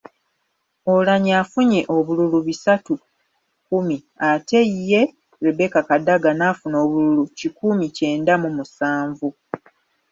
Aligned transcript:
Oulanyah 0.91 1.39
afunye 1.43 1.79
obululu 1.95 2.37
bisatu 2.47 2.93
kkumi 3.63 3.97
ate 4.29 4.59
ye 4.89 5.01
Rebecca 5.45 5.79
Kadaga 5.89 6.29
n’afuna 6.35 6.75
obululu 6.85 7.23
kikumi 7.37 7.85
kyenda 7.95 8.33
mu 8.41 8.49
musanvu. 8.57 9.27